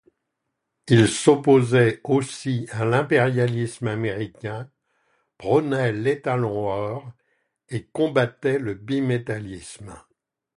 Ils 0.87 1.07
s'opposaient 1.09 2.01
aussi 2.05 2.67
à 2.71 2.85
l'impérialisme 2.85 3.85
américain, 3.87 4.67
prônaient 5.37 5.93
l'étalon-or 5.93 7.11
et 7.69 7.85
combattaient 7.85 8.57
le 8.57 8.73
bimétallisme. 8.73 9.95